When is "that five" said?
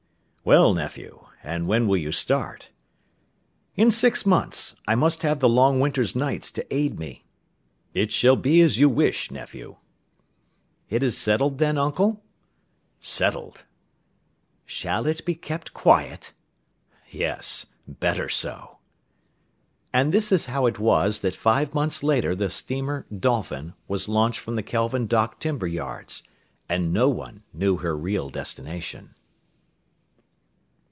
21.19-21.75